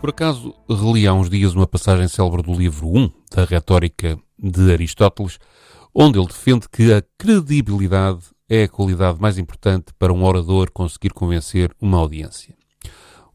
Por 0.00 0.10
acaso, 0.10 0.54
reli 0.68 1.08
há 1.08 1.12
uns 1.12 1.28
dias 1.28 1.54
uma 1.54 1.66
passagem 1.66 2.06
célebre 2.06 2.42
do 2.42 2.54
livro 2.54 2.88
1 2.88 3.10
da 3.34 3.44
Retórica 3.44 4.16
de 4.38 4.72
Aristóteles, 4.72 5.40
onde 5.92 6.18
ele 6.18 6.28
defende 6.28 6.68
que 6.68 6.92
a 6.92 7.02
credibilidade 7.18 8.26
é 8.48 8.62
a 8.62 8.68
qualidade 8.68 9.20
mais 9.20 9.38
importante 9.38 9.92
para 9.98 10.12
um 10.12 10.22
orador 10.24 10.70
conseguir 10.70 11.12
convencer 11.12 11.74
uma 11.80 11.98
audiência. 11.98 12.54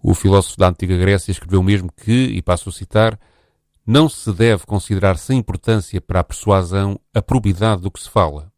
O 0.02 0.14
filósofo 0.14 0.58
da 0.58 0.70
antiga 0.70 0.98
Grécia 0.98 1.32
escreveu 1.32 1.62
mesmo 1.62 1.92
que, 1.92 2.28
e 2.28 2.42
passo 2.42 2.70
a 2.70 2.72
citar, 2.72 3.20
não 3.86 4.08
se 4.08 4.32
deve 4.32 4.66
considerar 4.66 5.18
sem 5.18 5.40
importância 5.40 6.00
para 6.00 6.22
a 6.22 6.24
persuasão 6.24 6.98
a 7.14 7.22
probidade 7.22 7.82
do 7.82 7.92
que 7.92 8.02
se 8.02 8.10
fala, 8.10 8.50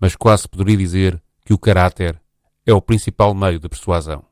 mas 0.00 0.16
quase 0.16 0.48
poderia 0.48 0.76
dizer 0.76 1.22
que 1.44 1.54
o 1.54 1.58
caráter 1.58 2.20
é 2.66 2.74
o 2.74 2.82
principal 2.82 3.32
meio 3.32 3.60
de 3.60 3.68
persuasão. 3.68 4.24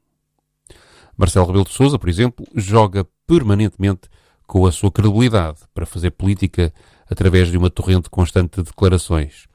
Marcelo 1.16 1.46
Rebelo 1.46 1.64
de 1.64 1.72
Sousa, 1.72 1.98
por 1.98 2.08
exemplo, 2.08 2.46
joga 2.54 3.06
permanentemente 3.26 4.08
com 4.46 4.66
a 4.66 4.72
sua 4.72 4.90
credibilidade 4.90 5.60
para 5.72 5.86
fazer 5.86 6.10
política 6.10 6.72
através 7.10 7.50
de 7.50 7.56
uma 7.56 7.70
torrente 7.70 8.10
constante 8.10 8.56
de 8.56 8.64
declarações. 8.64 9.46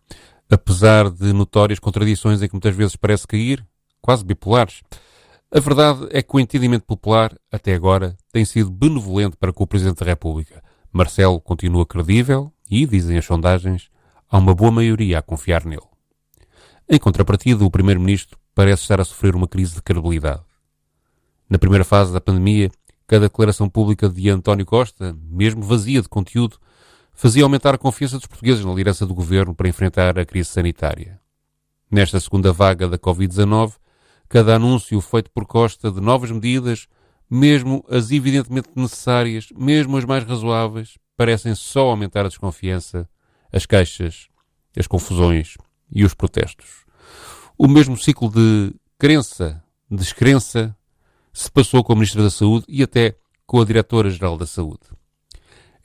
Apesar 0.49 1.09
de 1.09 1.31
notórias 1.31 1.79
contradições 1.79 2.41
em 2.41 2.47
que 2.47 2.53
muitas 2.53 2.75
vezes 2.75 2.95
parece 2.95 3.27
cair, 3.27 3.65
quase 4.01 4.23
bipolares, 4.23 4.81
a 5.51 5.59
verdade 5.59 6.07
é 6.11 6.21
que 6.21 6.35
o 6.35 6.39
entendimento 6.39 6.85
popular, 6.85 7.35
até 7.51 7.73
agora, 7.73 8.15
tem 8.31 8.45
sido 8.45 8.69
benevolente 8.69 9.35
para 9.35 9.51
com 9.51 9.63
o 9.63 9.67
Presidente 9.67 9.99
da 9.99 10.05
República. 10.05 10.63
Marcelo 10.91 11.39
continua 11.41 11.85
credível 11.85 12.51
e, 12.69 12.85
dizem 12.85 13.17
as 13.17 13.25
sondagens, 13.25 13.89
há 14.29 14.37
uma 14.37 14.53
boa 14.53 14.71
maioria 14.71 15.19
a 15.19 15.21
confiar 15.23 15.65
nele. 15.65 15.81
Em 16.87 16.99
contrapartida, 16.99 17.63
o 17.63 17.71
Primeiro-Ministro 17.71 18.37
parece 18.53 18.83
estar 18.83 18.99
a 19.01 19.05
sofrer 19.05 19.35
uma 19.35 19.47
crise 19.47 19.75
de 19.75 19.81
credibilidade. 19.81 20.41
Na 21.49 21.57
primeira 21.57 21.83
fase 21.83 22.13
da 22.13 22.21
pandemia, 22.21 22.69
cada 23.07 23.25
declaração 23.25 23.67
pública 23.67 24.07
de 24.07 24.29
António 24.29 24.67
Costa, 24.67 25.17
mesmo 25.23 25.63
vazia 25.63 25.99
de 25.99 26.07
conteúdo, 26.07 26.59
fazia 27.11 27.41
aumentar 27.41 27.73
a 27.73 27.77
confiança 27.77 28.17
dos 28.17 28.27
portugueses 28.27 28.63
na 28.63 28.69
liderança 28.69 29.03
do 29.03 29.15
governo 29.15 29.55
para 29.55 29.67
enfrentar 29.67 30.19
a 30.19 30.25
crise 30.25 30.49
sanitária. 30.49 31.19
Nesta 31.89 32.19
segunda 32.19 32.53
vaga 32.53 32.87
da 32.87 32.99
Covid-19, 32.99 33.73
cada 34.29 34.55
anúncio 34.55 35.01
feito 35.01 35.31
por 35.31 35.47
Costa 35.47 35.91
de 35.91 35.99
novas 35.99 36.29
medidas, 36.29 36.87
mesmo 37.27 37.83
as 37.89 38.11
evidentemente 38.11 38.69
necessárias, 38.75 39.47
mesmo 39.57 39.97
as 39.97 40.05
mais 40.05 40.23
razoáveis, 40.23 40.99
parecem 41.17 41.55
só 41.55 41.89
aumentar 41.89 42.25
a 42.25 42.29
desconfiança, 42.29 43.09
as 43.51 43.65
queixas, 43.65 44.29
as 44.77 44.85
confusões 44.85 45.57
e 45.91 46.05
os 46.05 46.13
protestos. 46.13 46.85
O 47.57 47.67
mesmo 47.67 47.97
ciclo 47.97 48.29
de 48.29 48.71
crença, 48.99 49.63
descrença, 49.89 50.77
se 51.39 51.49
passou 51.49 51.81
com 51.81 51.93
a 51.93 51.95
Ministra 51.95 52.21
da 52.21 52.29
Saúde 52.29 52.65
e 52.67 52.83
até 52.83 53.15
com 53.47 53.61
a 53.61 53.65
Diretora-Geral 53.65 54.37
da 54.37 54.45
Saúde. 54.45 54.81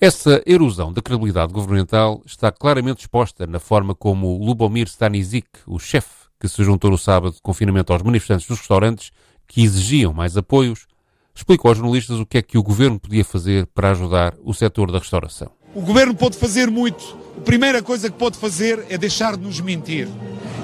Essa 0.00 0.42
erosão 0.44 0.92
da 0.92 1.00
credibilidade 1.00 1.52
governamental 1.52 2.20
está 2.27 2.50
claramente 2.50 3.02
exposta 3.02 3.47
na 3.47 3.60
forma 3.60 3.94
como 3.94 4.36
Lubomir 4.36 4.88
Stanisic, 4.88 5.47
o 5.64 5.78
chefe 5.78 6.25
que 6.41 6.48
se 6.48 6.64
juntou 6.64 6.91
no 6.91 6.98
sábado 6.98 7.34
de 7.34 7.41
confinamento 7.41 7.92
aos 7.92 8.02
manifestantes 8.02 8.48
dos 8.48 8.58
restaurantes 8.58 9.12
que 9.47 9.62
exigiam 9.62 10.12
mais 10.12 10.36
apoios, 10.36 10.88
explicou 11.32 11.69
aos 11.69 11.78
jornalistas 11.78 12.19
o 12.19 12.27
que 12.27 12.38
é 12.38 12.42
que 12.42 12.58
o 12.58 12.62
governo 12.62 12.98
podia 12.98 13.25
fazer 13.25 13.64
para 13.69 13.92
ajudar 13.92 14.34
o 14.42 14.52
setor 14.52 14.91
da 14.91 14.98
restauração. 14.98 15.52
O 15.72 15.82
governo 15.82 16.16
pode 16.16 16.36
fazer 16.36 16.69
muito. 16.69 17.16
A 17.38 17.42
primeira 17.42 17.80
coisa 17.80 18.10
que 18.10 18.19
pode 18.19 18.36
fazer 18.38 18.84
é 18.88 18.98
deixar 18.98 19.36
de 19.36 19.44
nos 19.44 19.60
mentir, 19.60 20.08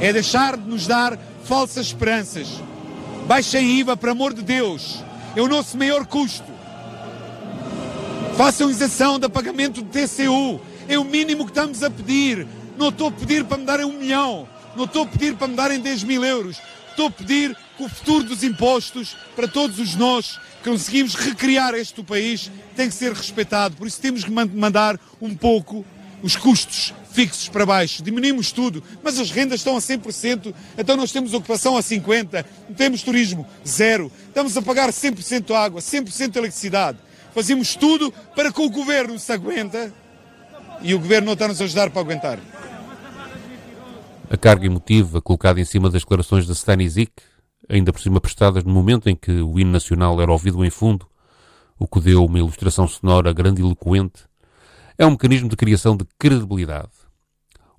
é 0.00 0.12
deixar 0.12 0.56
de 0.56 0.68
nos 0.68 0.88
dar 0.88 1.16
falsas 1.44 1.86
esperanças, 1.86 2.60
Baixem 3.30 3.78
IVA, 3.78 3.96
por 3.96 4.08
amor 4.08 4.34
de 4.34 4.42
Deus. 4.42 5.04
É 5.36 5.40
o 5.40 5.46
nosso 5.46 5.78
maior 5.78 6.04
custo. 6.04 6.50
Façam 8.36 8.68
isenção 8.68 9.20
do 9.20 9.30
pagamento 9.30 9.82
do 9.82 9.88
TCU. 9.88 10.60
É 10.88 10.98
o 10.98 11.04
mínimo 11.04 11.44
que 11.44 11.52
estamos 11.52 11.84
a 11.84 11.88
pedir. 11.88 12.44
Não 12.76 12.88
estou 12.88 13.06
a 13.06 13.12
pedir 13.12 13.44
para 13.44 13.56
me 13.56 13.64
darem 13.64 13.86
um 13.86 13.92
milhão. 13.92 14.48
Não 14.74 14.84
estou 14.84 15.04
a 15.04 15.06
pedir 15.06 15.36
para 15.36 15.46
me 15.46 15.54
darem 15.54 15.78
10 15.78 16.02
mil 16.02 16.24
euros. 16.24 16.60
Estou 16.90 17.06
a 17.06 17.10
pedir 17.12 17.56
que 17.76 17.84
o 17.84 17.88
futuro 17.88 18.24
dos 18.24 18.42
impostos, 18.42 19.16
para 19.36 19.46
todos 19.46 19.78
os 19.78 19.94
nós 19.94 20.36
que 20.60 20.68
conseguimos 20.68 21.14
recriar 21.14 21.72
este 21.74 22.02
país, 22.02 22.50
tem 22.74 22.88
que 22.88 22.94
ser 22.96 23.12
respeitado. 23.12 23.76
Por 23.76 23.86
isso 23.86 24.00
temos 24.00 24.24
que 24.24 24.30
mandar 24.32 24.98
um 25.22 25.36
pouco 25.36 25.86
os 26.20 26.34
custos 26.34 26.92
fixos 27.12 27.48
para 27.48 27.66
baixo, 27.66 28.02
diminuímos 28.02 28.52
tudo, 28.52 28.82
mas 29.02 29.18
as 29.18 29.30
rendas 29.30 29.60
estão 29.60 29.76
a 29.76 29.80
100%, 29.80 30.54
então 30.78 30.96
nós 30.96 31.12
temos 31.12 31.34
ocupação 31.34 31.76
a 31.76 31.80
50%, 31.80 32.44
temos 32.76 33.02
turismo 33.02 33.46
zero, 33.66 34.10
estamos 34.28 34.56
a 34.56 34.62
pagar 34.62 34.90
100% 34.90 35.54
água, 35.54 35.80
100% 35.80 36.36
eletricidade. 36.36 36.98
Fazemos 37.34 37.76
tudo 37.76 38.12
para 38.34 38.52
que 38.52 38.60
o 38.60 38.70
governo 38.70 39.18
se 39.18 39.32
aguenta 39.32 39.92
e 40.82 40.94
o 40.94 40.98
governo 40.98 41.26
não 41.26 41.32
está-nos 41.34 41.60
a 41.60 41.64
ajudar 41.64 41.90
para 41.90 42.00
aguentar. 42.00 42.38
A 44.28 44.36
carga 44.36 44.66
emotiva 44.66 45.20
colocada 45.20 45.60
em 45.60 45.64
cima 45.64 45.90
das 45.90 46.02
declarações 46.02 46.46
de 46.46 46.52
Stanisic, 46.52 47.12
ainda 47.68 47.92
por 47.92 48.00
cima 48.00 48.20
prestadas 48.20 48.64
no 48.64 48.72
momento 48.72 49.08
em 49.08 49.16
que 49.16 49.30
o 49.30 49.58
hino 49.58 49.70
nacional 49.70 50.20
era 50.20 50.30
ouvido 50.30 50.64
em 50.64 50.70
fundo, 50.70 51.06
o 51.78 51.86
que 51.86 52.00
deu 52.00 52.24
uma 52.24 52.38
ilustração 52.38 52.86
sonora 52.86 53.32
grandiloquente, 53.32 54.24
é 54.98 55.06
um 55.06 55.12
mecanismo 55.12 55.48
de 55.48 55.56
criação 55.56 55.96
de 55.96 56.04
credibilidade. 56.18 56.99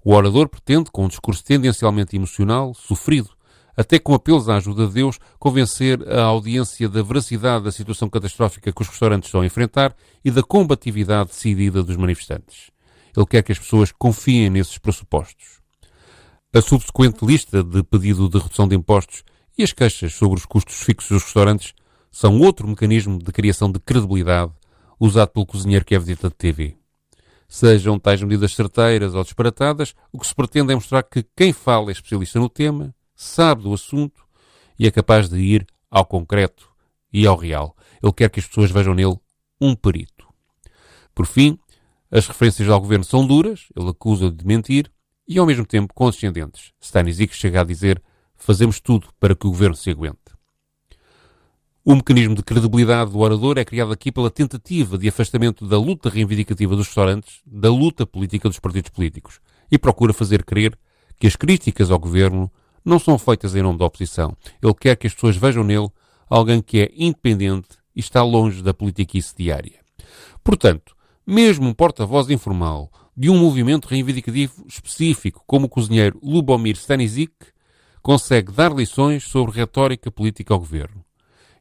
O 0.03 0.13
orador 0.13 0.49
pretende, 0.49 0.89
com 0.91 1.05
um 1.05 1.07
discurso 1.07 1.43
tendencialmente 1.43 2.15
emocional, 2.15 2.73
sofrido, 2.73 3.29
até 3.77 3.99
com 3.99 4.13
apelos 4.13 4.49
à 4.49 4.57
ajuda 4.57 4.87
de 4.87 4.93
Deus, 4.93 5.19
convencer 5.37 6.07
a 6.09 6.23
audiência 6.23 6.89
da 6.89 7.03
veracidade 7.03 7.63
da 7.65 7.71
situação 7.71 8.09
catastrófica 8.09 8.71
que 8.71 8.81
os 8.81 8.87
restaurantes 8.87 9.27
estão 9.27 9.41
a 9.41 9.45
enfrentar 9.45 9.95
e 10.25 10.31
da 10.31 10.41
combatividade 10.41 11.29
decidida 11.29 11.83
dos 11.83 11.95
manifestantes. 11.95 12.71
Ele 13.15 13.25
quer 13.25 13.43
que 13.43 13.51
as 13.51 13.59
pessoas 13.59 13.91
confiem 13.91 14.49
nesses 14.49 14.77
pressupostos. 14.77 15.59
A 16.53 16.61
subsequente 16.61 17.23
lista 17.23 17.63
de 17.63 17.83
pedido 17.83 18.27
de 18.27 18.39
redução 18.39 18.67
de 18.67 18.75
impostos 18.75 19.23
e 19.57 19.63
as 19.63 19.71
queixas 19.71 20.13
sobre 20.13 20.37
os 20.37 20.45
custos 20.45 20.81
fixos 20.81 21.09
dos 21.09 21.23
restaurantes 21.23 21.73
são 22.11 22.39
outro 22.39 22.67
mecanismo 22.67 23.17
de 23.17 23.31
criação 23.31 23.71
de 23.71 23.79
credibilidade 23.79 24.51
usado 24.99 25.29
pelo 25.29 25.45
cozinheiro 25.45 25.85
que 25.85 25.95
é 25.95 25.99
visita 25.99 26.27
de 26.27 26.35
TV. 26.35 26.80
Sejam 27.53 27.99
tais 27.99 28.23
medidas 28.23 28.55
certeiras 28.55 29.13
ou 29.13 29.21
disparatadas, 29.25 29.93
o 30.09 30.17
que 30.17 30.25
se 30.25 30.33
pretende 30.33 30.71
é 30.71 30.75
mostrar 30.75 31.03
que 31.03 31.21
quem 31.35 31.51
fala 31.51 31.89
é 31.89 31.91
especialista 31.91 32.39
no 32.39 32.47
tema, 32.47 32.95
sabe 33.13 33.63
do 33.63 33.73
assunto 33.73 34.23
e 34.79 34.87
é 34.87 34.91
capaz 34.91 35.27
de 35.27 35.37
ir 35.37 35.67
ao 35.89 36.05
concreto 36.05 36.69
e 37.11 37.27
ao 37.27 37.35
real. 37.35 37.75
Ele 38.01 38.13
quer 38.13 38.29
que 38.29 38.39
as 38.39 38.47
pessoas 38.47 38.71
vejam 38.71 38.93
nele 38.93 39.19
um 39.59 39.75
perito. 39.75 40.29
Por 41.13 41.25
fim, 41.25 41.59
as 42.09 42.25
referências 42.25 42.69
ao 42.69 42.79
governo 42.79 43.03
são 43.03 43.27
duras, 43.27 43.67
ele 43.75 43.89
acusa 43.89 44.31
de 44.31 44.47
mentir 44.47 44.89
e 45.27 45.37
ao 45.37 45.45
mesmo 45.45 45.65
tempo 45.65 45.93
condescendentes. 45.93 46.71
Stanisic 46.79 47.35
chega 47.35 47.59
a 47.59 47.65
dizer 47.65 48.01
fazemos 48.37 48.79
tudo 48.79 49.09
para 49.19 49.35
que 49.35 49.45
o 49.45 49.51
governo 49.51 49.75
se 49.75 49.89
aguente. 49.89 50.30
O 51.83 51.95
mecanismo 51.95 52.35
de 52.35 52.43
credibilidade 52.43 53.09
do 53.09 53.17
orador 53.17 53.57
é 53.57 53.65
criado 53.65 53.91
aqui 53.91 54.11
pela 54.11 54.29
tentativa 54.29 54.99
de 54.99 55.09
afastamento 55.09 55.67
da 55.67 55.79
luta 55.79 56.11
reivindicativa 56.11 56.75
dos 56.75 56.85
restaurantes 56.85 57.41
da 57.43 57.71
luta 57.71 58.05
política 58.05 58.47
dos 58.47 58.59
partidos 58.59 58.91
políticos 58.91 59.39
e 59.71 59.79
procura 59.79 60.13
fazer 60.13 60.45
crer 60.45 60.77
que 61.19 61.25
as 61.25 61.35
críticas 61.35 61.89
ao 61.89 61.97
governo 61.97 62.51
não 62.85 62.99
são 62.99 63.17
feitas 63.17 63.55
em 63.55 63.63
nome 63.63 63.79
da 63.79 63.85
oposição. 63.85 64.37
Ele 64.61 64.75
quer 64.75 64.95
que 64.95 65.07
as 65.07 65.13
pessoas 65.15 65.35
vejam 65.35 65.63
nele 65.63 65.89
alguém 66.29 66.61
que 66.61 66.81
é 66.81 66.91
independente 66.95 67.69
e 67.95 67.99
está 67.99 68.21
longe 68.21 68.61
da 68.61 68.75
politiquice 68.75 69.35
diária. 69.35 69.79
Portanto, 70.43 70.95
mesmo 71.25 71.67
um 71.67 71.73
porta-voz 71.73 72.29
informal 72.29 72.91
de 73.17 73.27
um 73.27 73.39
movimento 73.39 73.87
reivindicativo 73.87 74.67
específico 74.67 75.43
como 75.47 75.65
o 75.65 75.69
cozinheiro 75.69 76.19
Lubomir 76.21 76.75
Stanisic 76.75 77.33
consegue 78.03 78.51
dar 78.51 78.71
lições 78.71 79.23
sobre 79.23 79.55
retórica 79.55 80.11
política 80.11 80.53
ao 80.53 80.59
governo. 80.59 81.00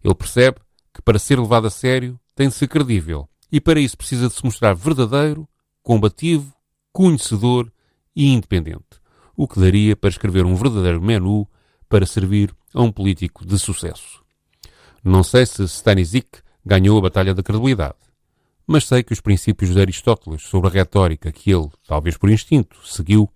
Ele 0.02 0.14
percebe 0.14 0.58
que 0.94 1.02
para 1.02 1.19
ser 1.19 1.38
levado 1.38 1.67
a 1.67 1.70
sério 1.70 2.19
tem 2.35 2.49
de 2.49 2.55
ser 2.55 2.69
credível 2.69 3.29
e 3.52 3.61
para 3.61 3.81
isso 3.81 3.97
precisa 3.97 4.29
de 4.29 4.35
se 4.35 4.44
mostrar 4.44 4.75
verdadeiro, 4.75 5.49
combativo, 5.82 6.52
conhecedor 6.93 7.70
e 8.14 8.32
independente, 8.32 9.00
o 9.37 9.47
que 9.47 9.61
daria 9.61 9.97
para 9.97 10.11
escrever 10.11 10.44
um 10.44 10.55
verdadeiro 10.55 11.00
menu 11.00 11.47
para 11.88 12.06
servir 12.06 12.55
a 12.73 12.82
um 12.82 12.93
político 12.93 13.44
de 13.44 13.58
sucesso. 13.58 14.23
Não 15.02 15.23
sei 15.23 15.47
se 15.47 15.64
Stanisic 15.64 16.41
ganhou 16.64 16.99
a 16.99 17.02
batalha 17.02 17.35
da 17.35 17.43
credibilidade, 17.43 17.99
mas 18.67 18.87
sei 18.87 19.02
que 19.02 19.12
os 19.12 19.20
princípios 19.20 19.70
de 19.70 19.81
Aristóteles 19.81 20.43
sobre 20.43 20.69
a 20.69 20.73
retórica 20.73 21.32
que 21.32 21.50
ele, 21.50 21.69
talvez 21.87 22.17
por 22.17 22.31
instinto, 22.31 22.76
seguiu, 22.87 23.29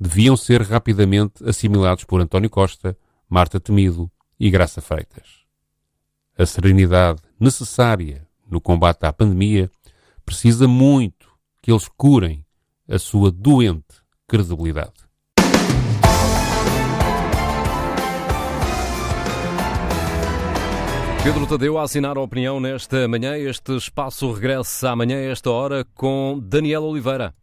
deviam 0.00 0.36
ser 0.36 0.62
rapidamente 0.62 1.44
assimilados 1.44 2.04
por 2.04 2.20
António 2.20 2.48
Costa, 2.48 2.96
Marta 3.28 3.60
Temido 3.60 4.10
e 4.40 4.50
Graça 4.50 4.80
Freitas. 4.80 5.41
A 6.38 6.46
serenidade 6.46 7.20
necessária 7.38 8.26
no 8.50 8.58
combate 8.58 9.04
à 9.04 9.12
pandemia 9.12 9.70
precisa 10.24 10.66
muito 10.66 11.30
que 11.60 11.70
eles 11.70 11.88
curem 11.96 12.44
a 12.88 12.98
sua 12.98 13.30
doente 13.30 14.02
credibilidade. 14.26 14.92
Pedro 21.22 21.46
Tadeu 21.46 21.78
a 21.78 21.82
assinar 21.82 22.16
a 22.16 22.20
opinião 22.20 22.58
nesta 22.58 23.06
manhã. 23.06 23.36
Este 23.36 23.76
espaço 23.76 24.32
regressa 24.32 24.90
amanhã 24.90 25.18
a 25.18 25.30
esta 25.30 25.50
hora 25.50 25.86
com 25.94 26.40
Daniel 26.42 26.82
Oliveira. 26.82 27.34